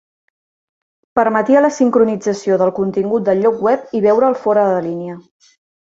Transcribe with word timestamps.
Permetia 1.19 1.61
la 1.65 1.69
sincronització 1.75 2.57
del 2.63 2.73
contingut 2.79 3.27
del 3.29 3.45
lloc 3.45 3.63
web 3.69 3.97
i 4.01 4.05
veure'l 4.07 4.39
fora 4.47 4.65
de 4.73 4.85
línia. 4.87 5.21